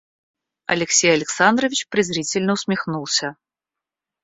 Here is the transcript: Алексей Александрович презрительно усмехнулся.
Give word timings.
Алексей 0.65 1.11
Александрович 1.13 1.87
презрительно 1.87 2.53
усмехнулся. 2.53 3.37